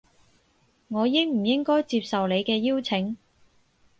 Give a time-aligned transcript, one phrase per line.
[0.87, 3.17] 我應唔應該接受你嘅邀請